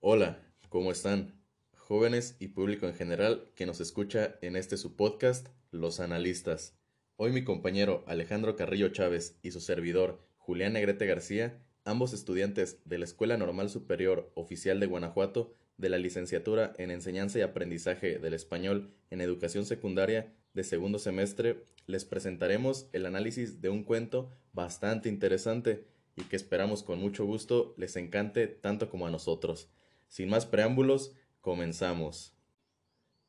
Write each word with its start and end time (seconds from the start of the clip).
Hola, 0.00 0.38
¿cómo 0.68 0.92
están? 0.92 1.34
Jóvenes 1.74 2.36
y 2.38 2.48
público 2.48 2.86
en 2.86 2.94
general 2.94 3.50
que 3.56 3.66
nos 3.66 3.80
escucha 3.80 4.36
en 4.42 4.54
este 4.54 4.76
su 4.76 4.94
podcast, 4.94 5.48
Los 5.72 5.98
Analistas. 5.98 6.78
Hoy 7.16 7.32
mi 7.32 7.42
compañero 7.42 8.04
Alejandro 8.06 8.54
Carrillo 8.54 8.90
Chávez 8.90 9.40
y 9.42 9.50
su 9.50 9.60
servidor 9.60 10.20
Julián 10.36 10.74
Negrete 10.74 11.04
García, 11.04 11.60
ambos 11.84 12.12
estudiantes 12.12 12.78
de 12.84 12.98
la 12.98 13.06
Escuela 13.06 13.36
Normal 13.36 13.70
Superior 13.70 14.30
Oficial 14.36 14.78
de 14.78 14.86
Guanajuato 14.86 15.52
de 15.78 15.88
la 15.88 15.98
licenciatura 15.98 16.74
en 16.78 16.92
Enseñanza 16.92 17.40
y 17.40 17.42
Aprendizaje 17.42 18.20
del 18.20 18.34
Español 18.34 18.94
en 19.10 19.20
Educación 19.20 19.66
Secundaria 19.66 20.32
de 20.54 20.62
segundo 20.62 21.00
semestre, 21.00 21.64
les 21.86 22.04
presentaremos 22.04 22.88
el 22.92 23.04
análisis 23.04 23.60
de 23.60 23.68
un 23.68 23.82
cuento 23.82 24.30
bastante 24.52 25.08
interesante 25.08 25.88
y 26.14 26.22
que 26.22 26.36
esperamos 26.36 26.84
con 26.84 27.00
mucho 27.00 27.24
gusto 27.24 27.74
les 27.76 27.96
encante 27.96 28.46
tanto 28.46 28.90
como 28.90 29.04
a 29.04 29.10
nosotros. 29.10 29.68
Sin 30.08 30.30
más 30.30 30.46
preámbulos, 30.46 31.12
comenzamos. 31.40 32.34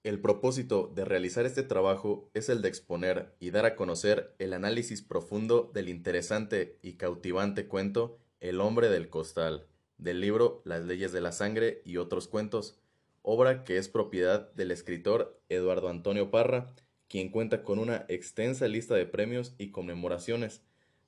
El 0.04 0.22
propósito 0.22 0.90
de 0.96 1.04
realizar 1.04 1.46
este 1.46 1.62
trabajo 1.62 2.32
es 2.34 2.48
el 2.48 2.62
de 2.62 2.70
exponer 2.70 3.36
y 3.40 3.52
dar 3.52 3.66
a 3.66 3.76
conocer 3.76 4.34
el 4.40 4.54
análisis 4.54 5.02
profundo 5.02 5.70
del 5.74 5.90
interesante 5.90 6.80
y 6.82 6.94
cautivante 6.94 7.68
cuento 7.68 8.18
El 8.40 8.62
hombre 8.62 8.90
del 8.90 9.10
costal, 9.10 9.68
del 9.98 10.22
libro 10.22 10.62
Las 10.64 10.86
leyes 10.86 11.12
de 11.12 11.20
la 11.20 11.34
sangre 11.34 11.82
y 11.84 11.98
otros 11.98 12.30
cuentos, 12.30 12.80
obra 13.24 13.66
que 13.66 13.78
es 13.78 13.90
propiedad 13.90 14.52
del 14.54 14.72
escritor 14.72 15.38
Eduardo 15.50 15.90
Antonio 15.90 16.32
Parra, 16.32 16.74
quien 17.10 17.30
cuenta 17.30 17.64
con 17.64 17.78
una 17.78 18.06
extensa 18.08 18.70
lista 18.70 18.96
de 18.96 19.06
premios 19.06 19.54
y 19.58 19.72
conmemoraciones, 19.72 20.62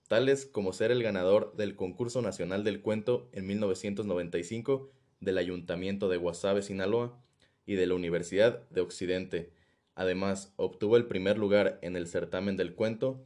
tales 0.09 0.45
como 0.45 0.73
ser 0.73 0.91
el 0.91 1.01
ganador 1.01 1.55
del 1.55 1.77
Concurso 1.77 2.21
Nacional 2.21 2.65
del 2.65 2.81
Cuento 2.81 3.29
en 3.31 3.47
1995 3.47 4.91
del 5.21 5.37
Ayuntamiento 5.37 6.09
de 6.09 6.17
Guasave, 6.17 6.61
Sinaloa, 6.61 7.17
y 7.65 7.75
de 7.75 7.87
la 7.87 7.95
Universidad 7.95 8.67
de 8.69 8.81
Occidente. 8.81 9.53
Además, 9.95 10.53
obtuvo 10.57 10.97
el 10.97 11.05
primer 11.05 11.37
lugar 11.37 11.79
en 11.81 11.95
el 11.95 12.07
certamen 12.07 12.57
del 12.57 12.75
cuento. 12.75 13.23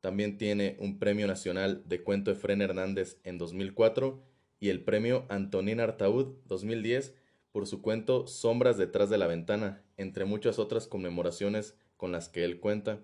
También 0.00 0.38
tiene 0.38 0.76
un 0.80 0.98
Premio 0.98 1.26
Nacional 1.26 1.82
de 1.86 2.02
Cuento 2.02 2.30
Efren 2.30 2.60
Hernández 2.60 3.18
en 3.24 3.38
2004 3.38 4.22
y 4.60 4.68
el 4.68 4.82
Premio 4.82 5.24
Antonín 5.28 5.80
Artaud 5.80 6.36
2010 6.46 7.14
por 7.52 7.66
su 7.66 7.80
cuento 7.80 8.26
Sombras 8.26 8.76
detrás 8.76 9.10
de 9.10 9.18
la 9.18 9.26
ventana, 9.26 9.82
entre 9.96 10.24
muchas 10.24 10.58
otras 10.58 10.86
conmemoraciones 10.86 11.74
con 11.96 12.12
las 12.12 12.28
que 12.28 12.44
él 12.44 12.60
cuenta. 12.60 13.00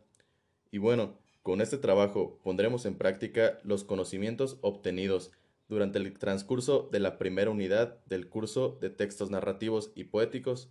Y 0.70 0.78
bueno, 0.78 1.18
con 1.42 1.60
este 1.60 1.78
trabajo 1.78 2.38
pondremos 2.42 2.84
en 2.84 2.96
práctica 2.96 3.58
los 3.64 3.84
conocimientos 3.84 4.58
obtenidos 4.60 5.32
durante 5.70 5.98
el 5.98 6.18
transcurso 6.18 6.88
de 6.90 6.98
la 6.98 7.16
primera 7.16 7.48
unidad 7.48 8.04
del 8.06 8.28
curso 8.28 8.76
de 8.80 8.90
textos 8.90 9.30
narrativos 9.30 9.92
y 9.94 10.04
poéticos. 10.04 10.68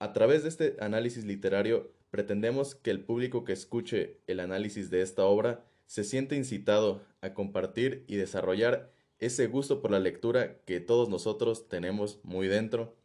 A 0.00 0.12
través 0.12 0.42
de 0.42 0.48
este 0.48 0.76
análisis 0.80 1.24
literario 1.24 1.92
pretendemos 2.10 2.74
que 2.74 2.90
el 2.90 3.00
público 3.00 3.44
que 3.44 3.52
escuche 3.52 4.18
el 4.26 4.40
análisis 4.40 4.90
de 4.90 5.02
esta 5.02 5.24
obra 5.24 5.64
se 5.86 6.02
siente 6.02 6.34
incitado 6.34 7.00
a 7.20 7.32
compartir 7.32 8.04
y 8.08 8.16
desarrollar 8.16 8.90
ese 9.20 9.46
gusto 9.46 9.80
por 9.80 9.92
la 9.92 10.00
lectura 10.00 10.58
que 10.64 10.80
todos 10.80 11.08
nosotros 11.08 11.68
tenemos 11.68 12.18
muy 12.24 12.48
dentro, 12.48 12.96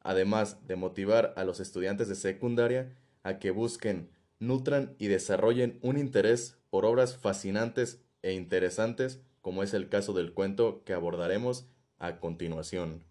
además 0.00 0.66
de 0.66 0.76
motivar 0.76 1.32
a 1.36 1.44
los 1.44 1.60
estudiantes 1.60 2.08
de 2.08 2.14
secundaria 2.14 2.94
a 3.22 3.38
que 3.38 3.50
busquen, 3.50 4.10
nutran 4.38 4.94
y 4.98 5.06
desarrollen 5.06 5.78
un 5.80 5.96
interés 5.96 6.58
por 6.68 6.84
obras 6.84 7.16
fascinantes 7.16 8.02
e 8.20 8.32
interesantes 8.32 9.22
como 9.44 9.62
es 9.62 9.74
el 9.74 9.90
caso 9.90 10.14
del 10.14 10.32
cuento 10.32 10.84
que 10.84 10.94
abordaremos 10.94 11.66
a 11.98 12.18
continuación. 12.18 13.04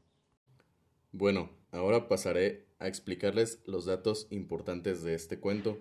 Bueno, 1.11 1.51
ahora 1.69 2.07
pasaré 2.07 2.65
a 2.79 2.87
explicarles 2.87 3.61
los 3.67 3.85
datos 3.85 4.25
importantes 4.31 5.03
de 5.03 5.13
este 5.13 5.39
cuento. 5.39 5.77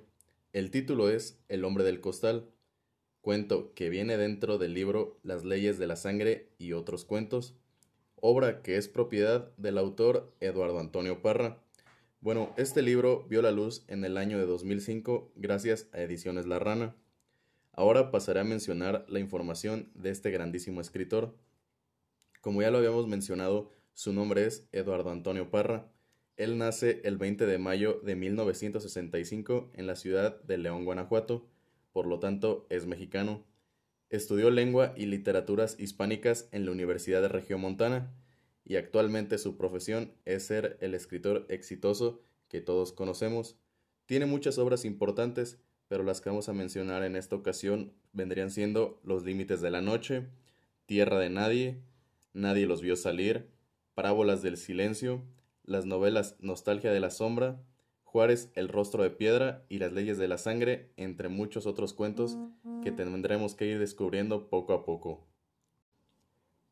El 0.53 0.71
título 0.71 1.09
es 1.09 1.41
El 1.49 1.65
hombre 1.65 1.85
del 1.85 2.03
costal, 2.03 2.51
cuento 3.23 3.73
que 3.73 3.89
viene 3.89 4.19
dentro 4.19 4.59
del 4.59 4.75
libro 4.75 5.19
Las 5.23 5.43
leyes 5.43 5.79
de 5.79 5.87
la 5.87 5.97
sangre 5.97 6.51
y 6.59 6.75
otros 6.75 7.07
cuentos, 7.07 7.55
obra 8.17 8.61
que 8.61 8.77
es 8.77 8.89
propiedad 8.89 9.57
del 9.57 9.79
autor 9.79 10.35
Eduardo 10.41 10.81
Antonio 10.81 11.23
Parra. 11.23 11.63
Bueno, 12.21 12.53
este 12.59 12.83
libro 12.83 13.25
vio 13.27 13.41
la 13.41 13.53
luz 13.53 13.87
en 13.89 14.05
el 14.05 14.19
año 14.19 14.37
de 14.37 14.45
2005 14.45 15.33
gracias 15.35 15.89
a 15.95 16.03
Ediciones 16.03 16.45
La 16.45 16.59
Rana. 16.59 16.95
Ahora 17.73 18.11
pasaré 18.11 18.41
a 18.41 18.45
mencionar 18.45 19.07
la 19.09 19.19
información 19.19 19.91
de 19.95 20.11
este 20.11 20.31
grandísimo 20.31 20.81
escritor. 20.81 21.35
Como 22.43 22.61
ya 22.61 22.71
lo 22.71 22.79
habíamos 22.79 23.09
mencionado, 23.09 23.71
su 23.95 24.13
nombre 24.13 24.47
es 24.47 24.69
Eduardo 24.73 25.11
Antonio 25.11 25.51
Parra. 25.51 25.91
Él 26.37 26.59
nace 26.59 27.01
el 27.05 27.17
20 27.17 27.47
de 27.47 27.59
mayo 27.59 28.01
de 28.05 28.15
1965 28.15 29.71
en 29.75 29.87
la 29.87 29.97
ciudad 29.97 30.43
de 30.43 30.59
León, 30.59 30.85
Guanajuato, 30.85 31.47
por 31.93 32.07
lo 32.07 32.19
tanto 32.19 32.67
es 32.69 32.87
mexicano. 32.87 33.45
Estudió 34.11 34.51
lengua 34.51 34.93
y 34.95 35.07
literaturas 35.07 35.77
hispánicas 35.79 36.49
en 36.53 36.67
la 36.67 36.73
Universidad 36.73 37.23
de 37.23 37.29
Regiomontana 37.29 38.13
y 38.65 38.77
actualmente 38.77 39.39
su 39.39 39.57
profesión 39.57 40.13
es 40.27 40.45
ser 40.47 40.77
el 40.81 40.95
escritor 40.95 41.47
exitoso 41.49 42.23
que 42.49 42.61
todos 42.61 42.93
conocemos. 42.93 43.57
Tiene 44.05 44.27
muchas 44.27 44.59
obras 44.59 44.85
importantes, 44.85 45.59
pero 45.93 46.05
las 46.05 46.23
que 46.23 46.31
vamos 46.31 46.49
a 46.49 46.55
mencionar 46.55 47.05
en 47.05 47.17
esta 47.17 47.37
ocasión 47.37 47.93
vendrían 48.15 48.51
siendo 48.51 48.99
Los 49.05 49.25
Límites 49.25 49.61
de 49.61 49.71
la 49.71 49.83
Noche, 49.83 50.27
Tierra 50.87 51.19
de 51.19 51.29
Nadie, 51.29 51.83
Nadie 52.33 52.65
los 52.65 52.81
vio 52.81 52.97
salir, 52.97 53.51
Parábolas 53.93 54.41
del 54.41 54.57
Silencio, 54.57 55.21
las 55.65 55.85
novelas 55.85 56.37
Nostalgia 56.41 56.91
de 56.93 57.01
la 57.01 57.11
Sombra, 57.11 57.61
Juárez, 58.05 58.51
El 58.55 58.71
Rostro 58.71 59.03
de 59.03 59.11
Piedra 59.11 59.67
y 59.69 59.81
Las 59.81 59.93
Leyes 59.93 60.17
de 60.17 60.29
la 60.29 60.39
Sangre, 60.39 60.89
entre 60.97 61.29
muchos 61.29 61.67
otros 61.67 61.93
cuentos 61.93 62.39
que 62.83 62.91
tendremos 62.91 63.55
que 63.55 63.67
ir 63.67 63.79
descubriendo 63.79 64.49
poco 64.49 64.73
a 64.73 64.87
poco. 64.87 65.29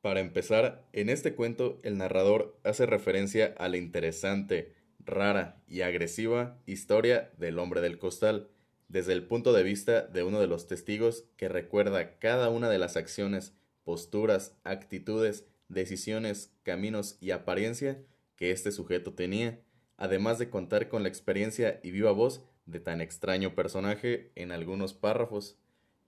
Para 0.00 0.20
empezar, 0.20 0.88
en 0.94 1.10
este 1.10 1.34
cuento 1.34 1.78
el 1.82 1.98
narrador 1.98 2.58
hace 2.64 2.86
referencia 2.86 3.54
a 3.58 3.68
la 3.68 3.76
interesante, 3.76 4.72
rara 4.98 5.62
y 5.68 5.82
agresiva 5.82 6.58
historia 6.64 7.30
del 7.36 7.58
hombre 7.58 7.82
del 7.82 7.98
costal, 7.98 8.48
desde 8.90 9.12
el 9.12 9.22
punto 9.22 9.52
de 9.52 9.62
vista 9.62 10.02
de 10.02 10.24
uno 10.24 10.40
de 10.40 10.48
los 10.48 10.66
testigos 10.66 11.24
que 11.36 11.48
recuerda 11.48 12.18
cada 12.18 12.50
una 12.50 12.68
de 12.68 12.78
las 12.78 12.96
acciones, 12.96 13.54
posturas, 13.84 14.56
actitudes, 14.64 15.46
decisiones, 15.68 16.52
caminos 16.64 17.16
y 17.20 17.30
apariencia 17.30 18.02
que 18.34 18.50
este 18.50 18.72
sujeto 18.72 19.12
tenía, 19.12 19.60
además 19.96 20.40
de 20.40 20.50
contar 20.50 20.88
con 20.88 21.04
la 21.04 21.08
experiencia 21.08 21.78
y 21.84 21.92
viva 21.92 22.10
voz 22.10 22.42
de 22.66 22.80
tan 22.80 23.00
extraño 23.00 23.54
personaje 23.54 24.32
en 24.34 24.50
algunos 24.50 24.92
párrafos. 24.92 25.56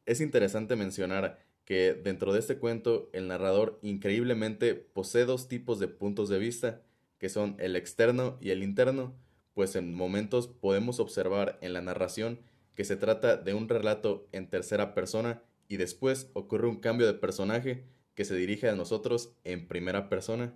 Es 0.04 0.20
interesante 0.20 0.75
mencionar 0.75 1.38
que 1.64 1.94
dentro 1.94 2.32
de 2.32 2.41
este 2.41 2.59
cuento 2.59 3.10
el 3.12 3.28
narrador 3.28 3.78
increíblemente 3.82 4.75
posee 4.75 5.25
dos 5.25 5.47
tipos 5.47 5.78
de 5.78 5.87
puntos 5.87 6.28
de 6.28 6.41
vista, 6.41 6.82
que 7.19 7.28
son 7.28 7.54
el 7.60 7.76
externo 7.76 8.38
y 8.41 8.50
el 8.50 8.64
interno, 8.64 9.14
pues 9.54 9.76
en 9.76 9.94
momentos 9.94 10.49
podemos 10.49 10.99
observar 10.99 11.59
en 11.60 11.75
la 11.75 11.81
narración 11.81 12.41
que 12.75 12.84
se 12.84 12.97
trata 12.97 13.37
de 13.37 13.55
un 13.55 13.69
relato 13.69 14.28
en 14.33 14.49
tercera 14.49 14.94
persona 14.94 15.43
y 15.69 15.77
después 15.77 16.31
ocurre 16.34 16.69
un 16.69 16.81
cambio 16.81 17.06
de 17.06 17.15
personaje 17.15 17.84
que 18.15 18.25
se 18.25 18.34
dirige 18.34 18.69
a 18.69 18.77
nosotros 18.77 19.34
en 19.44 19.69
primera 19.69 20.09
persona. 20.09 20.55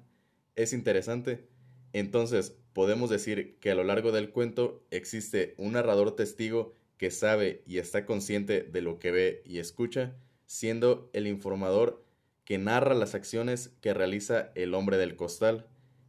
Es 0.55 0.72
interesante. 0.72 1.49
Entonces, 1.93 2.59
podemos 2.72 3.09
decir 3.09 3.59
que 3.59 3.71
a 3.71 3.75
lo 3.75 3.84
largo 3.84 4.12
del 4.12 4.31
cuento 4.31 4.84
existe 4.91 5.55
un 5.56 5.72
narrador 5.72 6.15
testigo 6.16 6.75
que 6.99 7.10
sabe 7.10 7.62
y 7.66 7.78
está 7.78 8.05
consciente 8.06 8.62
de 8.62 8.82
lo 8.82 8.99
que 8.99 9.10
ve 9.10 9.43
y 9.44 9.59
escucha, 9.59 10.16
siendo 10.47 11.10
el 11.12 11.26
informador 11.26 12.05
que 12.44 12.59
narra 12.59 12.94
las 12.94 13.15
acciones 13.15 13.76
que 13.81 13.94
realiza 13.94 14.53
el 14.55 14.75
hombre 14.75 14.97
del 14.97 15.16
costal. 15.16 15.66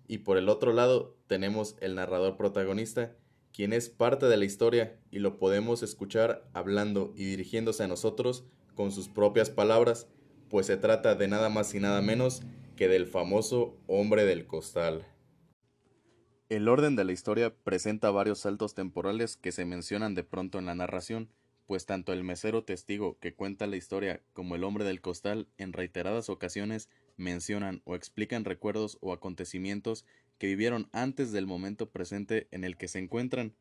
Y 0.08 0.20
por 0.20 0.38
el 0.38 0.50
otro 0.50 0.74
lado 0.74 1.18
tenemos 1.28 1.76
el 1.82 1.96
narrador 1.96 2.38
protagonista, 2.38 3.16
quien 3.58 3.74
es 3.74 3.90
parte 3.90 4.28
de 4.28 4.38
la 4.38 4.46
historia 4.46 5.00
y 5.10 5.18
lo 5.18 5.40
podemos 5.40 5.82
escuchar 5.82 6.48
hablando 6.54 7.12
y 7.16 7.26
dirigiéndose 7.26 7.84
a 7.84 7.88
nosotros 7.88 8.46
con 8.76 8.92
sus 8.92 9.10
propias 9.10 9.50
palabras, 9.50 10.08
pues 10.48 10.68
se 10.68 10.78
trata 10.78 11.16
de 11.16 11.28
nada 11.28 11.50
más 11.50 11.74
y 11.74 11.80
nada 11.80 12.04
menos 12.04 12.44
que 12.76 12.88
del 12.88 13.08
famoso 13.08 13.76
hombre 13.88 14.26
del 14.26 14.46
costal. 14.46 15.08
El 16.50 16.68
orden 16.68 16.96
de 16.96 17.04
la 17.04 17.14
historia 17.14 17.52
presenta 17.64 18.12
varios 18.12 18.42
saltos 18.42 18.76
temporales 18.76 19.38
que 19.38 19.52
se 19.52 19.66
mencionan 19.66 20.14
de 20.14 20.24
pronto 20.24 20.60
en 20.60 20.68
la 20.68 20.76
narración, 20.76 21.32
pues 21.66 21.88
tanto 21.88 22.14
el 22.14 22.24
mesero 22.24 22.64
testigo 22.64 23.18
que 23.18 23.34
cuenta 23.34 23.66
la 23.66 23.76
historia 23.76 24.22
como 24.34 24.54
el 24.54 24.64
hombre 24.64 24.86
del 24.86 25.02
costal 25.02 25.48
en 25.58 25.74
reiteradas 25.74 26.30
ocasiones 26.30 26.90
mencionan 27.18 27.82
o 27.86 27.96
explican 27.96 28.46
recuerdos 28.46 29.00
o 29.02 29.14
acontecimientos 29.14 30.06
que 30.38 30.48
vivieron 30.48 30.90
antes 30.92 31.32
del 31.32 31.48
momento 31.48 31.90
presente 31.90 32.48
en 32.52 32.64
el 32.64 32.78
que 32.78 32.88
se 32.88 33.00
encuentran. 33.00 33.54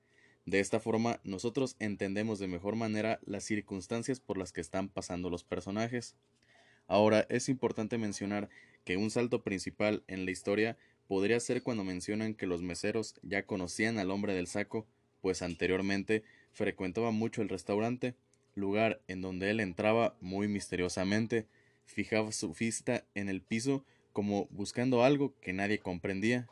De 0.45 0.61
esta 0.61 0.79
forma, 0.79 1.21
nosotros 1.25 1.77
entendemos 1.81 2.39
de 2.39 2.49
mejor 2.49 2.77
manera 2.77 3.19
las 3.25 3.45
circunstancias 3.45 4.21
por 4.21 4.39
las 4.39 4.53
que 4.53 4.61
están 4.61 4.89
pasando 4.89 5.31
los 5.31 5.45
personajes. 5.45 6.15
Ahora, 6.87 7.27
es 7.29 7.49
importante 7.49 7.99
mencionar 7.99 8.49
que 8.85 8.97
un 8.97 9.11
salto 9.11 9.43
principal 9.43 10.05
en 10.07 10.25
la 10.25 10.31
historia 10.31 10.77
podría 11.09 11.41
ser 11.41 11.63
cuando 11.63 11.85
mencionan 11.85 12.35
que 12.35 12.47
los 12.47 12.63
meseros 12.63 13.15
ya 13.23 13.45
conocían 13.45 13.99
al 13.99 14.11
hombre 14.11 14.35
del 14.35 14.47
saco, 14.47 14.87
pues 15.21 15.43
anteriormente 15.43 16.23
frecuentaba 16.53 17.11
mucho 17.11 17.43
el 17.43 17.49
restaurante, 17.49 18.15
lugar 18.55 19.03
en 19.09 19.21
donde 19.21 19.51
él 19.51 19.61
entraba 19.61 20.17
muy 20.21 20.49
misteriosamente, 20.49 21.47
fijaba 21.85 22.33
su 22.33 22.53
vista 22.55 23.05
en 23.15 23.29
el 23.29 23.43
piso 23.43 23.85
como 24.13 24.47
buscando 24.47 25.05
algo 25.05 25.35
que 25.41 25.53
nadie 25.53 25.79
comprendía. 25.79 26.49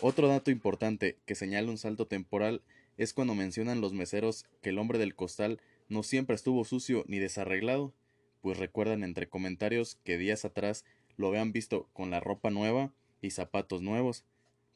Otro 0.00 0.28
dato 0.28 0.50
importante 0.50 1.18
que 1.24 1.34
señala 1.34 1.70
un 1.70 1.78
salto 1.78 2.06
temporal 2.06 2.62
es 2.96 3.12
cuando 3.12 3.34
mencionan 3.34 3.80
los 3.80 3.92
meseros 3.92 4.44
que 4.62 4.70
el 4.70 4.78
hombre 4.78 4.98
del 4.98 5.14
costal 5.14 5.60
no 5.88 6.02
siempre 6.02 6.34
estuvo 6.34 6.64
sucio 6.64 7.04
ni 7.06 7.18
desarreglado, 7.18 7.92
pues 8.40 8.58
recuerdan 8.58 9.04
entre 9.04 9.28
comentarios 9.28 9.96
que 10.04 10.18
días 10.18 10.44
atrás 10.44 10.84
lo 11.16 11.28
habían 11.28 11.52
visto 11.52 11.88
con 11.92 12.10
la 12.10 12.20
ropa 12.20 12.50
nueva 12.50 12.92
y 13.22 13.30
zapatos 13.30 13.82
nuevos, 13.82 14.24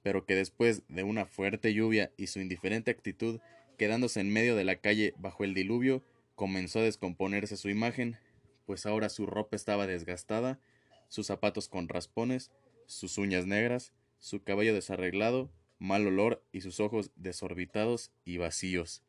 pero 0.02 0.24
que 0.24 0.34
después 0.34 0.82
de 0.88 1.02
una 1.02 1.26
fuerte 1.26 1.74
lluvia 1.74 2.12
y 2.16 2.28
su 2.28 2.40
indiferente 2.40 2.90
actitud, 2.90 3.40
quedándose 3.76 4.20
en 4.20 4.32
medio 4.32 4.56
de 4.56 4.64
la 4.64 4.76
calle 4.76 5.14
bajo 5.18 5.44
el 5.44 5.54
diluvio, 5.54 6.02
comenzó 6.34 6.78
a 6.78 6.84
descomponerse 6.84 7.56
su 7.56 7.68
imagen, 7.68 8.16
pues 8.66 8.86
ahora 8.86 9.08
su 9.08 9.26
ropa 9.26 9.56
estaba 9.56 9.86
desgastada, 9.86 10.58
sus 11.08 11.26
zapatos 11.26 11.68
con 11.68 11.88
raspones, 11.88 12.50
sus 12.86 13.18
uñas 13.18 13.46
negras, 13.46 13.92
su 14.18 14.42
cabello 14.42 14.74
desarreglado, 14.74 15.50
mal 15.78 16.06
olor 16.06 16.44
y 16.52 16.60
sus 16.60 16.80
ojos 16.80 17.10
desorbitados 17.16 18.10
y 18.24 18.38
vacíos. 18.38 19.02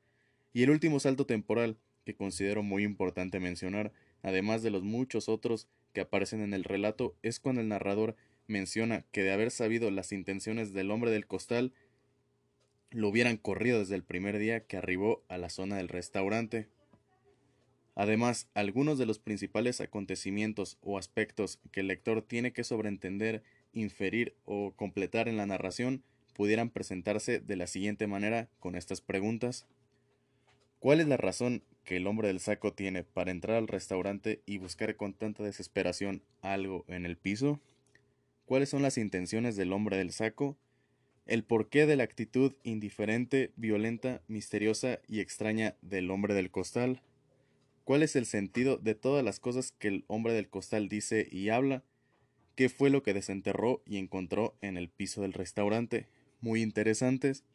Y 0.54 0.64
el 0.64 0.70
último 0.70 1.00
salto 1.00 1.26
temporal, 1.26 1.78
que 2.06 2.16
considero 2.16 2.64
muy 2.64 2.84
importante 2.84 3.40
mencionar, 3.40 3.92
además 4.24 4.64
de 4.64 4.72
los 4.72 4.84
muchos 4.84 5.30
otros 5.30 5.68
que 5.94 6.02
aparecen 6.02 6.42
en 6.42 6.54
el 6.54 6.64
relato, 6.64 7.16
es 7.22 7.40
cuando 7.40 7.62
el 7.62 7.68
narrador 7.68 8.16
menciona 8.48 9.06
que 9.12 9.24
de 9.24 9.32
haber 9.32 9.52
sabido 9.52 9.92
las 9.92 10.12
intenciones 10.12 10.74
del 10.74 10.92
hombre 10.92 11.12
del 11.12 11.28
costal, 11.28 11.74
lo 12.92 13.10
hubieran 13.10 13.38
corrido 13.38 13.80
desde 13.80 13.96
el 13.96 14.04
primer 14.04 14.40
día 14.40 14.66
que 14.66 14.78
arribó 14.78 15.24
a 15.28 15.38
la 15.38 15.50
zona 15.50 15.78
del 15.78 15.88
restaurante. 15.88 16.68
Además, 17.96 18.50
algunos 18.56 18.98
de 18.98 19.06
los 19.06 19.20
principales 19.20 19.82
acontecimientos 19.82 20.78
o 20.82 20.98
aspectos 20.98 21.60
que 21.72 21.82
el 21.82 21.88
lector 21.88 22.24
tiene 22.24 22.54
que 22.54 22.64
sobreentender, 22.64 23.44
inferir 23.74 24.36
o 24.46 24.74
completar 24.76 25.28
en 25.28 25.38
la 25.38 25.46
narración 25.46 26.04
pudieran 26.34 26.70
presentarse 26.70 27.40
de 27.40 27.56
la 27.56 27.68
siguiente 27.68 28.08
manera 28.08 28.48
con 28.60 28.76
estas 28.76 29.02
preguntas. 29.02 29.66
¿Cuál 30.80 31.02
es 31.02 31.08
la 31.08 31.18
razón 31.18 31.64
que 31.84 31.98
el 31.98 32.08
hombre 32.08 32.30
del 32.30 32.40
saco 32.40 32.74
tiene 32.74 33.04
para 33.04 33.32
entrar 33.32 33.58
al 33.58 33.68
restaurante 33.68 34.42
y 34.46 34.58
buscar 34.58 34.96
con 34.96 35.14
tanta 35.14 35.44
desesperación 35.44 36.24
algo 36.42 36.86
en 36.88 37.06
el 37.06 37.18
piso? 37.18 37.60
¿Cuáles 38.46 38.70
son 38.70 38.82
las 38.82 38.98
intenciones 38.98 39.56
del 39.58 39.74
hombre 39.74 39.98
del 39.98 40.12
saco? 40.12 40.58
El 41.26 41.44
porqué 41.44 41.86
de 41.86 41.98
la 41.98 42.04
actitud 42.04 42.54
indiferente, 42.64 43.52
violenta, 43.58 44.22
misteriosa 44.28 45.00
y 45.08 45.20
extraña 45.20 45.76
del 45.82 46.10
hombre 46.10 46.34
del 46.34 46.50
costal. 46.50 47.02
¿Cuál 47.84 48.02
es 48.02 48.16
el 48.16 48.26
sentido 48.26 48.78
de 48.78 48.96
todas 48.96 49.24
las 49.24 49.40
cosas 49.40 49.72
que 49.74 49.90
el 49.90 50.06
hombre 50.08 50.34
del 50.34 50.50
costal 50.50 50.88
dice 50.88 51.28
y 51.30 51.50
habla? 51.50 51.84
¿Qué 52.60 52.68
fue 52.68 52.90
lo 52.90 53.04
que 53.04 53.14
desenterró 53.14 53.82
y 53.86 54.00
encontró 54.00 54.54
en 54.60 54.76
el 54.76 54.90
piso 54.90 55.22
del 55.22 55.32
restaurante? 55.32 56.08
Muy 56.42 56.62
interesantes. 56.62 57.46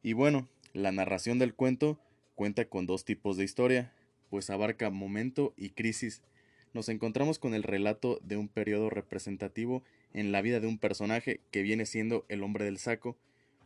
Y 0.00 0.12
bueno, 0.12 0.48
la 0.72 0.92
narración 0.92 1.40
del 1.40 1.54
cuento 1.54 1.98
cuenta 2.36 2.66
con 2.66 2.86
dos 2.86 3.04
tipos 3.04 3.36
de 3.36 3.42
historia, 3.42 3.92
pues 4.30 4.48
abarca 4.48 4.90
momento 4.90 5.54
y 5.56 5.70
crisis. 5.70 6.22
Nos 6.72 6.88
encontramos 6.88 7.40
con 7.40 7.52
el 7.52 7.64
relato 7.64 8.20
de 8.22 8.36
un 8.36 8.46
periodo 8.46 8.90
representativo 8.90 9.82
en 10.14 10.30
la 10.30 10.40
vida 10.40 10.60
de 10.60 10.68
un 10.68 10.78
personaje 10.78 11.40
que 11.50 11.62
viene 11.62 11.84
siendo 11.84 12.24
el 12.28 12.44
hombre 12.44 12.64
del 12.64 12.78
saco, 12.78 13.16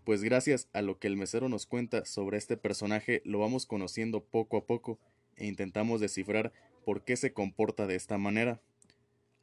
pues 0.07 0.23
gracias 0.23 0.71
a 0.73 0.81
lo 0.81 0.99
que 0.99 1.09
el 1.09 1.19
mesero 1.19 1.51
nos 1.51 1.67
cuenta 1.67 2.07
sobre 2.07 2.39
este 2.39 2.57
personaje 2.57 3.21
lo 3.27 3.41
vamos 3.41 3.67
conociendo 3.67 4.25
poco 4.25 4.57
a 4.57 4.65
poco 4.65 4.99
e 5.37 5.45
intentamos 5.45 6.01
descifrar 6.01 6.55
por 6.87 7.05
qué 7.05 7.19
se 7.19 7.35
comporta 7.35 7.87
de 7.87 7.97
esta 7.97 8.17
manera. 8.17 8.59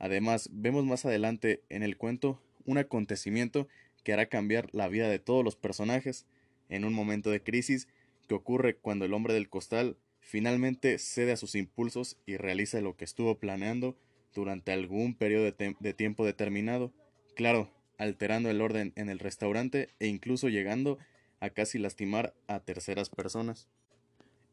Además, 0.04 0.50
vemos 0.52 0.84
más 0.84 1.06
adelante 1.06 1.64
en 1.70 1.82
el 1.82 1.96
cuento 1.96 2.38
un 2.66 2.78
acontecimiento 2.78 3.70
que 4.04 4.12
hará 4.12 4.26
cambiar 4.26 4.68
la 4.74 4.90
vida 4.90 5.08
de 5.08 5.18
todos 5.18 5.46
los 5.46 5.56
personajes 5.56 6.26
en 6.68 6.84
un 6.84 6.94
momento 6.94 7.30
de 7.30 7.42
crisis 7.42 7.88
que 8.28 8.36
ocurre 8.36 8.76
cuando 8.76 9.06
el 9.06 9.14
hombre 9.14 9.34
del 9.34 9.48
costal 9.48 9.96
finalmente 10.20 11.00
cede 11.00 11.32
a 11.32 11.38
sus 11.38 11.56
impulsos 11.56 12.18
y 12.26 12.36
realiza 12.36 12.82
lo 12.82 12.98
que 12.98 13.06
estuvo 13.06 13.40
planeando 13.40 13.96
durante 14.34 14.74
algún 14.74 15.16
periodo 15.16 15.46
de, 15.46 15.76
de, 15.80 15.94
tiempo 15.94 16.26
determinado, 16.26 16.92
claro, 17.34 17.72
alterando 17.98 18.50
el 18.50 18.60
orden 18.60 18.92
en 18.98 19.08
el 19.08 19.20
restaurante 19.20 19.88
e 20.02 20.08
incluso 20.08 20.50
llegando 20.50 20.98
a 21.40 21.50
casi 21.50 21.80
lastimar 21.80 22.34
a 22.48 22.60
terceras 22.60 23.10
personas. 23.10 23.70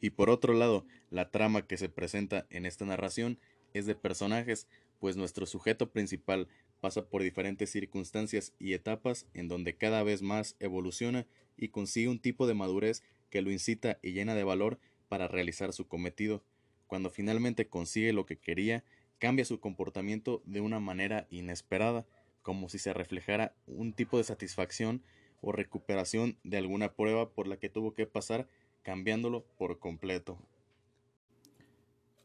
Y 0.01 0.11
por 0.11 0.31
otro 0.31 0.55
lado, 0.55 0.87
la 1.11 1.33
trama 1.33 1.67
que 1.67 1.77
se 1.77 1.89
presenta 1.89 2.47
en 2.51 2.67
esta 2.67 2.85
narración 2.85 3.41
es 3.75 3.87
de 3.87 3.97
personajes, 3.97 4.69
pues 5.01 5.17
nuestro 5.17 5.47
sujeto 5.47 5.91
principal 5.91 6.47
pasa 6.81 7.09
por 7.09 7.23
diferentes 7.23 7.71
circunstancias 7.71 8.53
y 8.59 8.75
etapas 8.75 9.27
en 9.35 9.49
donde 9.49 9.77
cada 9.77 10.03
vez 10.03 10.23
más 10.23 10.57
evoluciona 10.61 11.27
y 11.57 11.69
consigue 11.69 12.09
un 12.09 12.21
tipo 12.21 12.47
de 12.47 12.55
madurez 12.55 13.03
que 13.31 13.43
lo 13.43 13.51
incita 13.51 13.99
y 14.03 14.13
llena 14.13 14.35
de 14.35 14.45
valor 14.45 14.79
para 15.09 15.27
realizar 15.27 15.73
su 15.73 15.89
cometido. 15.89 16.45
Cuando 16.87 17.11
finalmente 17.11 17.69
consigue 17.69 18.13
lo 18.13 18.27
que 18.27 18.39
quería, 18.39 18.85
cambia 19.19 19.45
su 19.45 19.59
comportamiento 19.59 20.43
de 20.45 20.61
una 20.61 20.81
manera 20.81 21.27
inesperada, 21.31 22.07
como 22.43 22.69
si 22.69 22.79
se 22.79 22.93
reflejara 22.93 23.55
un 23.67 23.93
tipo 23.93 24.19
de 24.19 24.25
satisfacción 24.25 25.03
o 25.41 25.53
recuperación 25.53 26.39
de 26.45 26.59
alguna 26.59 26.93
prueba 26.95 27.31
por 27.31 27.47
la 27.47 27.59
que 27.59 27.69
tuvo 27.69 27.95
que 27.95 28.07
pasar, 28.07 28.49
cambiándolo 28.83 29.45
por 29.57 29.79
completo. 29.79 30.39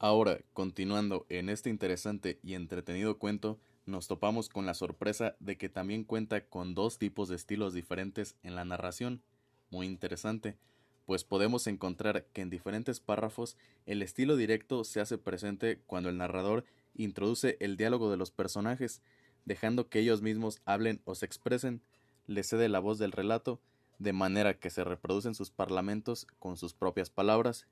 Ahora, 0.06 0.40
continuando 0.54 1.26
en 1.30 1.50
este 1.50 1.72
interesante 1.72 2.40
y 2.44 2.54
entretenido 2.54 3.18
cuento, 3.18 3.60
nos 3.88 4.08
topamos 4.08 4.50
con 4.50 4.68
la 4.68 4.76
sorpresa 4.76 5.36
de 5.40 5.58
que 5.58 5.68
también 5.68 6.04
cuenta 6.04 6.46
con 6.46 6.76
dos 6.76 7.00
tipos 7.00 7.28
de 7.28 7.36
estilos 7.36 7.74
diferentes 7.74 8.36
en 8.44 8.54
la 8.54 8.66
narración. 8.66 9.24
Muy 9.72 9.88
interesante 9.88 10.60
pues 11.08 11.24
podemos 11.24 11.66
encontrar 11.66 12.28
que 12.34 12.42
en 12.42 12.52
diferentes 12.52 13.00
párrafos 13.00 13.58
el 13.88 14.04
estilo 14.04 14.36
directo 14.36 14.84
se 14.84 15.02
hace 15.02 15.18
presente 15.18 15.82
cuando 15.88 16.10
el 16.10 16.18
narrador 16.18 16.66
introduce 16.94 17.58
el 17.60 17.76
diálogo 17.76 18.12
de 18.12 18.18
los 18.18 18.30
personajes, 18.30 19.02
dejando 19.44 19.90
que 19.90 20.02
ellos 20.02 20.22
mismos 20.22 20.62
hablen 20.66 21.02
o 21.06 21.16
se 21.16 21.26
expresen, 21.26 21.82
le 22.28 22.44
cede 22.44 22.70
la 22.70 22.80
voz 22.80 23.00
del 23.00 23.12
relato, 23.12 23.60
de 23.98 24.14
manera 24.14 24.60
que 24.60 24.70
se 24.70 24.84
reproducen 24.84 25.34
sus 25.34 25.50
parlamentos 25.50 26.28
con 26.38 26.58
sus 26.58 26.76
propias 26.76 27.10
palabras, 27.10 27.66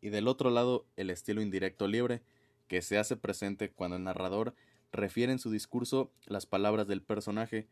y 0.00 0.10
del 0.10 0.28
otro 0.28 0.50
lado 0.50 0.86
el 0.96 1.10
estilo 1.10 1.42
indirecto 1.42 1.86
libre, 1.86 2.22
que 2.66 2.82
se 2.82 2.98
hace 2.98 3.16
presente 3.16 3.70
cuando 3.70 3.96
el 3.96 4.04
narrador 4.04 4.54
refiere 4.92 5.32
en 5.32 5.38
su 5.38 5.50
discurso 5.50 6.10
las 6.26 6.46
palabras 6.46 6.86
del 6.86 7.02
personaje, 7.02 7.66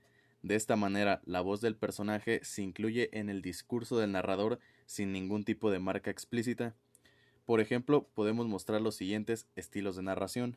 de 0.47 0.55
esta 0.55 0.77
manera, 0.77 1.21
la 1.25 1.41
voz 1.41 1.61
del 1.61 1.75
personaje 1.75 2.41
se 2.45 2.63
incluye 2.63 3.11
en 3.13 3.29
el 3.31 3.43
discurso 3.43 3.99
del 3.99 4.13
narrador 4.13 4.61
sin 4.87 5.11
ningún 5.13 5.45
tipo 5.45 5.73
de 5.73 5.81
marca 5.81 6.11
explícita. 6.11 6.77
Por 7.47 7.61
ejemplo, 7.61 8.07
podemos 8.15 8.47
mostrar 8.47 8.81
los 8.81 8.95
siguientes 8.95 9.49
estilos 9.57 9.97
de 9.97 10.03
narración. 10.03 10.57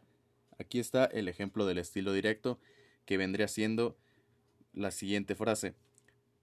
Aquí 0.60 0.80
está 0.80 1.06
el 1.06 1.28
ejemplo 1.28 1.66
del 1.66 1.80
estilo 1.80 2.14
directo, 2.14 2.60
que 3.06 3.18
vendría 3.18 3.48
siendo 3.48 3.98
la 4.74 4.92
siguiente 4.92 5.34
frase. 5.34 5.74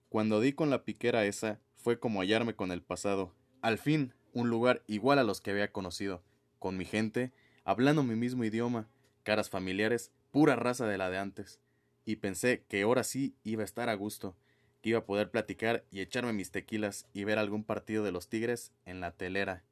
Cuando 0.09 0.41
di 0.41 0.53
con 0.53 0.69
la 0.69 0.85
piquera 0.85 1.25
esa, 1.25 1.61
fue 1.77 2.01
como 2.01 2.23
hallarme 2.23 2.57
con 2.57 2.73
el 2.73 2.83
pasado. 2.83 3.33
Al 3.61 3.79
fin, 3.79 4.13
un 4.37 4.51
lugar 4.51 4.83
igual 4.87 5.19
a 5.19 5.25
los 5.25 5.41
que 5.41 5.51
había 5.51 5.73
conocido, 5.73 6.23
con 6.59 6.77
mi 6.77 6.85
gente, 6.85 7.33
hablando 7.65 8.03
mi 8.03 8.17
mismo 8.17 8.45
idioma, 8.45 8.87
caras 9.23 9.49
familiares, 9.49 10.13
pura 10.31 10.57
raza 10.57 10.87
de 10.87 10.99
la 10.99 11.09
de 11.09 11.17
antes 11.17 11.59
y 12.05 12.17
pensé 12.17 12.63
que 12.69 12.83
ahora 12.83 13.03
sí 13.03 13.35
iba 13.45 13.63
a 13.63 13.65
estar 13.65 13.89
a 13.89 13.95
gusto, 13.95 14.37
que 14.83 14.91
iba 14.91 14.99
a 14.99 15.07
poder 15.07 15.31
platicar 15.31 15.87
y 15.91 16.01
echarme 16.01 16.35
mis 16.35 16.51
tequilas 16.51 17.07
y 17.15 17.25
ver 17.25 17.39
algún 17.39 17.65
partido 17.65 18.05
de 18.05 18.13
los 18.13 18.29
Tigres 18.29 18.73
en 18.85 19.01
la 19.01 19.11
telera. 19.11 19.65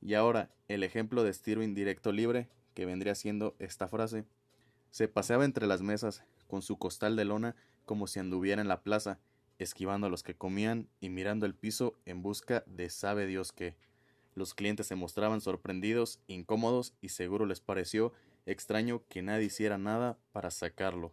Y 0.00 0.14
ahora, 0.14 0.48
el 0.68 0.84
ejemplo 0.84 1.24
de 1.24 1.30
estilo 1.30 1.64
indirecto 1.64 2.12
libre, 2.12 2.48
que 2.74 2.86
vendría 2.86 3.16
siendo 3.16 3.56
esta 3.58 3.88
frase. 3.88 4.24
Se 4.92 5.08
paseaba 5.08 5.44
entre 5.44 5.66
las 5.66 5.82
mesas, 5.82 6.22
con 6.46 6.62
su 6.62 6.78
costal 6.78 7.16
de 7.16 7.24
lona, 7.24 7.56
como 7.84 8.06
si 8.06 8.20
anduviera 8.20 8.62
en 8.62 8.68
la 8.68 8.82
plaza, 8.84 9.18
esquivando 9.62 10.06
a 10.06 10.10
los 10.10 10.22
que 10.22 10.34
comían 10.34 10.88
y 11.00 11.08
mirando 11.08 11.46
el 11.46 11.54
piso 11.54 11.94
en 12.04 12.22
busca 12.22 12.64
de 12.66 12.90
sabe 12.90 13.26
Dios 13.26 13.52
qué. 13.52 13.76
Los 14.34 14.54
clientes 14.54 14.86
se 14.86 14.94
mostraban 14.94 15.40
sorprendidos, 15.40 16.20
incómodos 16.26 16.94
y 17.00 17.10
seguro 17.10 17.46
les 17.46 17.60
pareció 17.60 18.12
extraño 18.46 19.02
que 19.08 19.22
nadie 19.22 19.46
hiciera 19.46 19.78
nada 19.78 20.18
para 20.32 20.50
sacarlo. 20.50 21.12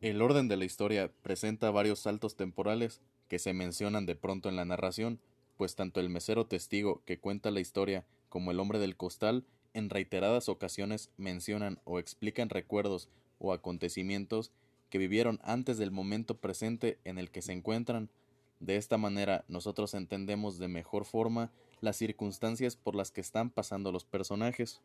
El 0.00 0.22
orden 0.22 0.48
de 0.48 0.56
la 0.56 0.64
historia 0.64 1.12
presenta 1.22 1.70
varios 1.70 2.00
saltos 2.00 2.34
temporales 2.34 3.00
que 3.28 3.38
se 3.38 3.52
mencionan 3.52 4.06
de 4.06 4.16
pronto 4.16 4.48
en 4.48 4.56
la 4.56 4.64
narración, 4.64 5.20
pues 5.56 5.76
tanto 5.76 6.00
el 6.00 6.08
mesero 6.08 6.46
testigo 6.46 7.02
que 7.04 7.18
cuenta 7.18 7.50
la 7.50 7.60
historia 7.60 8.04
como 8.28 8.50
el 8.50 8.60
hombre 8.60 8.78
del 8.78 8.96
costal 8.96 9.44
en 9.74 9.90
reiteradas 9.90 10.48
ocasiones 10.48 11.10
mencionan 11.16 11.80
o 11.84 11.98
explican 11.98 12.48
recuerdos 12.48 13.08
o 13.38 13.52
acontecimientos 13.52 14.52
que 14.90 14.98
vivieron 14.98 15.40
antes 15.42 15.78
del 15.78 15.90
momento 15.90 16.36
presente 16.36 16.98
en 17.04 17.18
el 17.18 17.30
que 17.30 17.42
se 17.42 17.52
encuentran. 17.52 18.10
De 18.58 18.76
esta 18.76 18.98
manera 18.98 19.44
nosotros 19.48 19.94
entendemos 19.94 20.58
de 20.58 20.68
mejor 20.68 21.04
forma 21.04 21.50
las 21.80 21.96
circunstancias 21.96 22.76
por 22.76 22.94
las 22.94 23.10
que 23.10 23.22
están 23.22 23.50
pasando 23.50 23.92
los 23.92 24.04
personajes. 24.04 24.82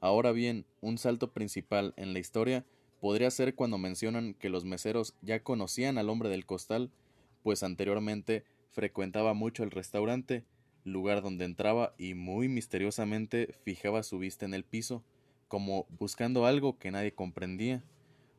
Ahora 0.00 0.32
bien, 0.32 0.66
un 0.82 0.98
salto 0.98 1.32
principal 1.32 1.94
en 1.96 2.12
la 2.12 2.18
historia 2.18 2.66
podría 3.00 3.30
ser 3.30 3.54
cuando 3.54 3.78
mencionan 3.78 4.34
que 4.34 4.50
los 4.50 4.64
meseros 4.64 5.14
ya 5.22 5.42
conocían 5.42 5.96
al 5.96 6.10
hombre 6.10 6.28
del 6.28 6.44
costal, 6.44 6.90
pues 7.42 7.62
anteriormente 7.62 8.44
frecuentaba 8.72 9.32
mucho 9.32 9.62
el 9.62 9.70
restaurante, 9.70 10.44
lugar 10.84 11.22
donde 11.22 11.44
entraba 11.44 11.94
y 11.98 12.14
muy 12.14 12.48
misteriosamente 12.48 13.54
fijaba 13.64 14.02
su 14.02 14.18
vista 14.18 14.44
en 14.44 14.54
el 14.54 14.64
piso, 14.64 15.02
como 15.48 15.86
buscando 15.98 16.46
algo 16.46 16.78
que 16.78 16.90
nadie 16.90 17.12
comprendía. 17.12 17.82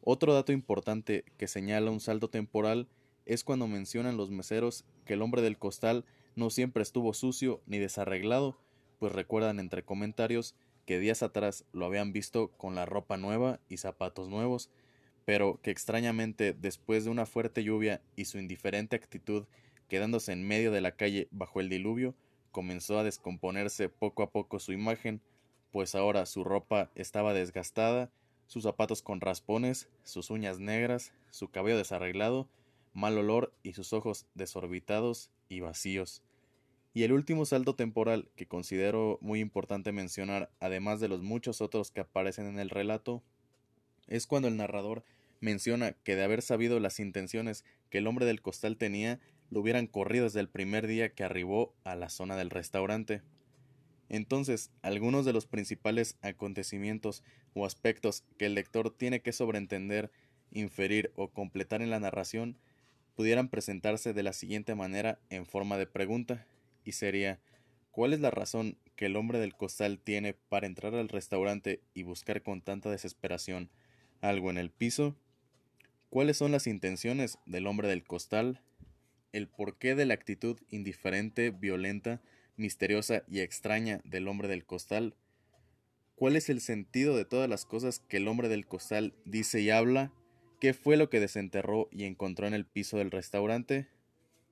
Otro 0.10 0.34
dato 0.34 0.54
importante 0.54 1.26
que 1.38 1.50
señala 1.50 1.92
un 1.92 2.00
salto 2.00 2.30
temporal 2.30 2.88
es 3.26 3.44
cuando 3.44 3.68
mencionan 3.68 4.16
los 4.16 4.32
meseros 4.32 4.86
que 5.04 5.16
el 5.16 5.22
hombre 5.22 5.42
del 5.42 5.58
costal 5.58 6.06
no 6.38 6.50
siempre 6.50 6.82
estuvo 6.82 7.14
sucio 7.14 7.62
ni 7.66 7.78
desarreglado, 7.78 8.58
pues 9.00 9.12
recuerdan 9.12 9.60
entre 9.60 9.84
comentarios 9.84 10.56
que 10.86 11.00
días 11.00 11.24
atrás 11.24 11.66
lo 11.74 11.86
habían 11.86 12.14
visto 12.14 12.54
con 12.56 12.74
la 12.74 12.86
ropa 12.86 13.18
nueva 13.18 13.60
y 13.68 13.76
zapatos 13.76 14.30
nuevos, 14.30 14.70
pero 15.26 15.60
que 15.62 15.72
extrañamente 15.72 16.54
después 16.54 17.04
de 17.04 17.10
una 17.10 17.26
fuerte 17.26 17.66
lluvia 17.66 18.02
y 18.16 18.24
su 18.24 18.40
indiferente 18.40 18.96
actitud 18.96 19.44
quedándose 19.90 20.32
en 20.32 20.48
medio 20.48 20.72
de 20.72 20.80
la 20.80 20.94
calle 20.94 21.28
bajo 21.32 21.60
el 21.60 21.68
diluvio, 21.68 22.16
comenzó 22.52 22.98
a 22.98 23.04
descomponerse 23.04 23.90
poco 23.90 24.24
a 24.24 24.32
poco 24.32 24.60
su 24.60 24.72
imagen, 24.72 25.20
pues 25.74 25.96
ahora 25.96 26.26
su 26.26 26.46
ropa 26.46 26.92
estaba 26.96 27.34
desgastada, 27.34 28.10
sus 28.48 28.63
zapatos 28.63 29.01
con 29.01 29.22
raspones, 29.22 29.88
sus 30.04 30.30
uñas 30.30 30.60
negras, 30.60 31.13
su 31.32 31.50
cabello 31.50 31.77
desarreglado, 31.77 32.48
mal 32.94 33.18
olor 33.18 33.54
y 33.63 33.74
sus 33.74 33.94
ojos 33.94 34.25
desorbitados 34.34 35.30
y 35.50 35.60
vacíos. 35.60 36.24
Y 36.94 37.04
el 37.04 37.12
último 37.12 37.46
salto 37.46 37.75
temporal 37.75 38.27
que 38.36 38.48
considero 38.48 39.20
muy 39.22 39.39
importante 39.39 39.92
mencionar, 39.92 40.50
además 40.60 41.00
de 41.00 41.08
los 41.08 41.22
muchos 41.22 41.62
otros 41.62 41.92
que 41.92 42.01
aparecen 42.01 42.48
en 42.48 42.58
el 42.58 42.72
relato, 42.72 43.22
es 44.08 44.25
cuando 44.25 44.48
el 44.48 44.58
narrador 44.58 45.04
menciona 45.39 45.92
que 45.92 46.16
de 46.16 46.24
haber 46.24 46.42
sabido 46.42 46.80
las 46.80 47.00
intenciones 47.00 47.66
que 47.92 48.00
el 48.00 48.08
hombre 48.08 48.25
del 48.25 48.42
costal 48.42 48.77
tenía, 48.77 49.20
lo 49.51 49.62
hubieran 49.62 49.88
corrido 49.88 50.24
desde 50.25 50.39
el 50.39 50.50
primer 50.50 50.88
día 50.88 51.13
que 51.13 51.24
arribó 51.24 51.75
a 51.84 51.96
la 51.96 52.10
zona 52.10 52.36
del 52.36 52.50
restaurante. 52.50 53.22
Entonces, 54.10 54.72
algunos 54.82 55.26
de 55.26 55.34
los 55.34 55.46
principales 55.46 56.18
acontecimientos 56.22 57.24
o 57.54 57.66
aspectos 57.66 58.24
que 58.38 58.46
el 58.46 58.56
lector 58.56 58.96
tiene 58.96 59.22
que 59.22 59.34
sobreentender, 59.34 60.12
inferir 60.52 61.12
o 61.16 61.30
completar 61.30 61.82
en 61.82 61.90
la 61.90 62.00
narración 62.00 62.58
pudieran 63.16 63.50
presentarse 63.50 64.14
de 64.14 64.24
la 64.24 64.34
siguiente 64.34 64.76
manera 64.76 65.20
en 65.30 65.46
forma 65.46 65.78
de 65.78 65.88
pregunta 65.88 66.46
y 66.86 66.94
sería 66.94 67.40
¿Cuál 67.98 68.14
es 68.14 68.20
la 68.20 68.30
razón 68.30 68.78
que 68.96 69.08
el 69.08 69.16
hombre 69.16 69.40
del 69.40 69.56
costal 69.56 69.98
tiene 69.98 70.36
para 70.36 70.68
entrar 70.68 70.94
al 70.94 71.10
restaurante 71.10 71.82
y 71.96 72.04
buscar 72.04 72.44
con 72.44 72.62
tanta 72.62 72.92
desesperación 72.92 73.72
algo 74.22 74.52
en 74.52 74.60
el 74.60 74.70
piso? 74.70 75.16
¿Cuáles 76.12 76.38
son 76.38 76.52
las 76.52 76.68
intenciones 76.68 77.40
del 77.48 77.66
hombre 77.66 77.88
del 77.88 78.04
costal? 78.04 78.62
¿El 79.34 79.48
porqué 79.48 79.96
de 79.96 80.06
la 80.06 80.14
actitud 80.14 80.60
indiferente, 80.70 81.50
violenta, 81.50 82.22
misteriosa 82.58 83.24
y 83.30 83.40
extraña 83.40 84.02
del 84.04 84.28
hombre 84.28 84.48
del 84.48 84.66
costal? 84.66 85.16
¿Cuál 86.16 86.36
es 86.36 86.50
el 86.50 86.62
sentido 86.62 87.16
de 87.16 87.26
todas 87.26 87.50
las 87.50 87.66
cosas 87.66 88.00
que 88.00 88.18
el 88.18 88.28
hombre 88.28 88.50
del 88.50 88.66
costal 88.66 89.14
dice 89.26 89.62
y 89.62 89.70
habla? 89.70 90.12
¿Qué 90.60 90.74
fue 90.74 90.98
lo 90.98 91.10
que 91.10 91.20
desenterró 91.20 91.88
y 91.92 92.06
encontró 92.06 92.48
en 92.48 92.56
el 92.56 92.66
piso 92.66 92.98
del 92.98 93.12
restaurante? 93.12 93.88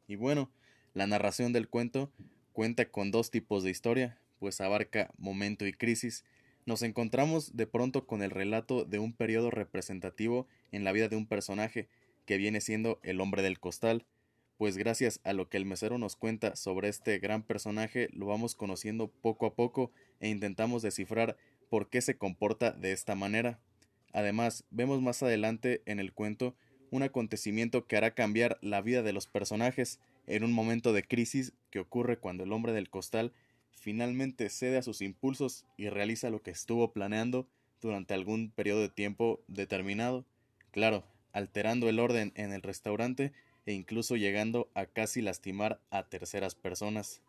Y 0.08 0.16
bueno, 0.16 0.52
la 0.94 1.08
narración 1.08 1.52
del 1.52 1.68
cuento 1.68 2.12
cuenta 2.54 2.86
con 2.86 3.10
dos 3.10 3.32
tipos 3.32 3.64
de 3.64 3.72
historia, 3.72 4.20
pues 4.40 4.62
abarca 4.62 5.12
momento 5.18 5.66
y 5.66 5.74
crisis. 5.74 6.24
Nos 6.66 6.84
encontramos 6.84 7.58
de 7.58 7.68
pronto 7.68 8.06
con 8.06 8.22
el 8.22 8.30
relato 8.30 8.86
de 8.86 9.00
un 9.00 9.14
periodo 9.14 9.50
representativo 9.50 10.48
en 10.72 10.84
la 10.84 10.92
vida 10.92 11.10
de 11.10 11.16
un 11.16 11.26
personaje, 11.26 11.90
que 12.26 12.38
viene 12.38 12.62
siendo 12.62 13.00
el 13.04 13.22
hombre 13.22 13.42
del 13.42 13.60
costal, 13.60 14.06
pues 14.58 14.78
gracias 14.78 15.20
a 15.24 15.34
lo 15.34 15.50
que 15.50 15.58
el 15.58 15.66
mesero 15.66 15.98
nos 15.98 16.16
cuenta 16.16 16.56
sobre 16.56 16.90
este 16.90 17.20
gran 17.20 17.44
personaje 17.44 18.10
lo 18.14 18.28
vamos 18.28 18.56
conociendo 18.56 19.10
poco 19.10 19.46
a 19.46 19.54
poco 19.54 19.92
e 20.20 20.30
intentamos 20.30 20.82
descifrar 20.82 21.38
por 21.70 21.90
qué 21.90 22.02
se 22.02 22.18
comporta 22.18 22.72
de 22.72 22.92
esta 22.92 23.16
manera. 23.16 23.60
Además, 24.14 24.64
vemos 24.70 25.02
más 25.02 25.22
adelante 25.24 25.82
en 25.86 26.00
el 26.00 26.14
cuento 26.14 26.56
un 26.92 27.04
acontecimiento 27.04 27.86
que 27.86 27.98
hará 27.98 28.12
cambiar 28.12 28.58
la 28.62 28.82
vida 28.82 29.04
de 29.04 29.12
los 29.12 29.28
personajes, 29.28 30.00
en 30.28 30.44
un 30.44 30.54
momento 30.54 30.94
de 30.94 31.04
crisis 31.04 31.54
que 31.70 31.80
ocurre 31.80 32.18
cuando 32.18 32.44
el 32.44 32.54
hombre 32.54 32.72
del 32.72 32.90
costal 32.90 33.34
finalmente 33.72 34.50
cede 34.50 34.78
a 34.78 34.84
sus 34.84 35.02
impulsos 35.02 35.66
y 35.78 35.90
realiza 35.90 36.30
lo 36.30 36.42
que 36.42 36.52
estuvo 36.52 36.92
planeando 36.94 37.48
durante 37.82 38.14
algún 38.14 38.50
periodo 38.52 38.82
de 38.82 38.90
tiempo 38.90 39.44
determinado, 39.48 40.26
claro, 40.72 41.04
alterando 41.34 41.90
el 41.90 42.00
orden 42.00 42.32
en 42.36 42.54
el 42.54 42.62
restaurante 42.62 43.34
e 43.66 43.74
incluso 43.74 44.16
llegando 44.16 44.70
a 44.74 44.86
casi 44.86 45.22
lastimar 45.22 45.80
a 45.90 46.04
terceras 46.08 46.56
personas. 46.56 47.22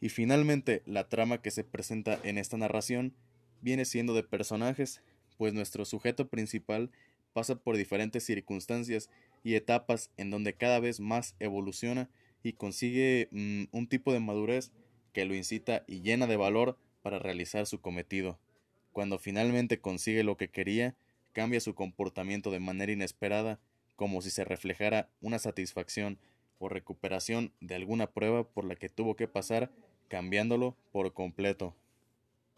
Y 0.00 0.08
finalmente, 0.08 0.82
la 0.86 1.08
trama 1.08 1.42
que 1.42 1.50
se 1.50 1.64
presenta 1.64 2.18
en 2.22 2.38
esta 2.38 2.56
narración 2.56 3.14
viene 3.60 3.84
siendo 3.84 4.14
de 4.14 4.22
personajes, 4.22 5.02
pues 5.36 5.52
nuestro 5.52 5.84
sujeto 5.84 6.28
principal 6.28 6.90
pasa 7.32 7.56
por 7.56 7.76
diferentes 7.76 8.24
circunstancias 8.24 9.10
y 9.44 9.54
etapas 9.54 10.10
en 10.16 10.30
donde 10.30 10.54
cada 10.54 10.80
vez 10.80 11.00
más 11.00 11.34
evoluciona 11.38 12.08
y 12.42 12.54
consigue 12.54 13.28
mm, 13.30 13.64
un 13.72 13.86
tipo 13.86 14.12
de 14.12 14.20
madurez 14.20 14.72
que 15.12 15.24
lo 15.24 15.34
incita 15.34 15.84
y 15.86 16.00
llena 16.00 16.26
de 16.26 16.36
valor 16.36 16.78
para 17.02 17.18
realizar 17.18 17.66
su 17.66 17.80
cometido. 17.80 18.38
Cuando 18.92 19.18
finalmente 19.18 19.80
consigue 19.80 20.24
lo 20.24 20.36
que 20.36 20.48
quería, 20.48 20.96
cambia 21.32 21.60
su 21.60 21.74
comportamiento 21.74 22.50
de 22.50 22.60
manera 22.60 22.92
inesperada, 22.92 23.60
como 24.00 24.22
si 24.22 24.30
se 24.30 24.46
reflejara 24.46 25.10
una 25.20 25.38
satisfacción 25.38 26.18
o 26.58 26.70
recuperación 26.70 27.52
de 27.60 27.74
alguna 27.74 28.06
prueba 28.06 28.44
por 28.44 28.64
la 28.64 28.74
que 28.74 28.88
tuvo 28.88 29.14
que 29.14 29.28
pasar, 29.28 29.70
cambiándolo 30.08 30.74
por 30.90 31.12
completo. 31.12 31.76